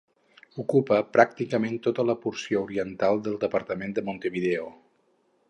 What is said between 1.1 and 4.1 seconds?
pràcticament tota la porció oriental del departament de